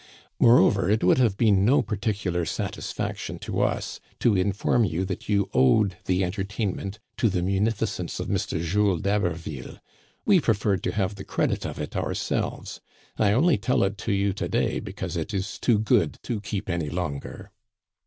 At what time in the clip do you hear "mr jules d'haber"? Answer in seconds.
8.27-9.35